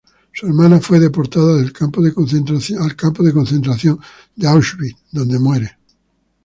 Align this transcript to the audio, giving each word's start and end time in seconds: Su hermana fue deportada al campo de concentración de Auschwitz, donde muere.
Su 0.33 0.47
hermana 0.47 0.79
fue 0.79 0.99
deportada 0.99 1.59
al 1.61 1.71
campo 1.71 2.01
de 2.01 2.11
concentración 3.31 3.99
de 4.35 4.47
Auschwitz, 4.47 4.97
donde 5.11 5.37
muere. 5.37 5.77